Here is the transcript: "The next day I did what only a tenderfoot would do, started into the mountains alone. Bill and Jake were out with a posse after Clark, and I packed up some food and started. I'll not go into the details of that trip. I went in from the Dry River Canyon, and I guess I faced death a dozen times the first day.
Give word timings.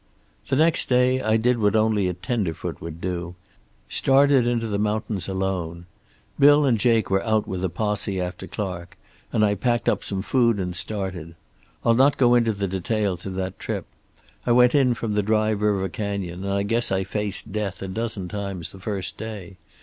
"The 0.47 0.55
next 0.55 0.89
day 0.89 1.21
I 1.21 1.37
did 1.37 1.59
what 1.59 1.75
only 1.75 2.07
a 2.07 2.13
tenderfoot 2.15 2.81
would 2.81 2.99
do, 3.01 3.35
started 3.87 4.47
into 4.47 4.65
the 4.65 4.79
mountains 4.79 5.27
alone. 5.27 5.85
Bill 6.39 6.65
and 6.65 6.79
Jake 6.79 7.11
were 7.11 7.23
out 7.23 7.47
with 7.47 7.63
a 7.63 7.69
posse 7.69 8.19
after 8.19 8.47
Clark, 8.47 8.97
and 9.31 9.45
I 9.45 9.53
packed 9.53 9.87
up 9.87 10.03
some 10.03 10.23
food 10.23 10.59
and 10.59 10.75
started. 10.75 11.35
I'll 11.85 11.93
not 11.93 12.17
go 12.17 12.33
into 12.33 12.51
the 12.51 12.67
details 12.67 13.27
of 13.27 13.35
that 13.35 13.59
trip. 13.59 13.85
I 14.43 14.53
went 14.53 14.73
in 14.73 14.95
from 14.95 15.13
the 15.13 15.21
Dry 15.21 15.51
River 15.51 15.87
Canyon, 15.87 16.45
and 16.45 16.51
I 16.53 16.63
guess 16.63 16.91
I 16.91 17.03
faced 17.03 17.51
death 17.51 17.79
a 17.83 17.87
dozen 17.87 18.27
times 18.27 18.71
the 18.71 18.79
first 18.79 19.17
day. 19.17 19.57